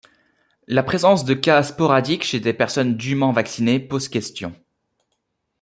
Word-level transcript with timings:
La 0.65 0.81
présence 0.81 1.25
de 1.25 1.35
cas 1.35 1.61
sporadiques 1.61 2.23
chez 2.23 2.39
des 2.39 2.53
personnes 2.53 2.97
dûment 2.97 3.31
vaccinés 3.33 3.79
pose 3.79 4.09
question. 4.09 4.55